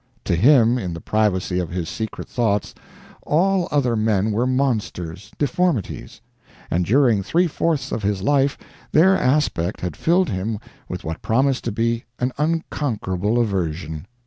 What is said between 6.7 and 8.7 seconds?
and during three fourths of his life